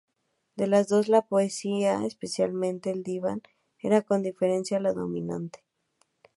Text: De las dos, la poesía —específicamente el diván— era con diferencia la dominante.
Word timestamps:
De 0.55 0.65
las 0.65 0.87
dos, 0.87 1.09
la 1.09 1.21
poesía 1.27 2.03
—específicamente 2.05 2.89
el 2.89 3.03
diván— 3.03 3.43
era 3.79 4.01
con 4.01 4.23
diferencia 4.23 4.79
la 4.79 4.93
dominante. 4.93 5.63